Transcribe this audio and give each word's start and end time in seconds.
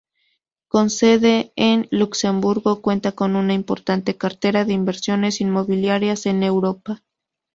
Con 0.67 0.89
sede 0.89 1.53
en 1.55 1.87
Luxemburgo, 1.91 2.81
cuenta 2.81 3.11
con 3.11 3.35
una 3.35 3.53
importante 3.53 4.17
cartera 4.17 4.65
de 4.65 4.73
inversiones 4.73 5.41
inmobiliarias 5.41 6.25
en 6.25 6.41
Europa. 6.41 7.03